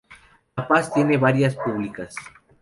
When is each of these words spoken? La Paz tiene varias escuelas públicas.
La 0.57 0.67
Paz 0.67 0.91
tiene 0.91 1.19
varias 1.19 1.53
escuelas 1.53 1.75
públicas. 1.77 2.15